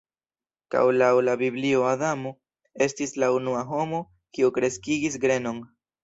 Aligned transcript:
Kaj 0.75 0.83
laŭ 0.99 1.09
la 1.25 1.33
Biblio 1.41 1.83
Adamo 1.89 2.31
estis 2.85 3.13
la 3.23 3.29
unua 3.35 3.61
homo 3.73 3.99
kiu 4.39 4.49
kreskigis 4.57 5.19
grenon. 5.27 5.61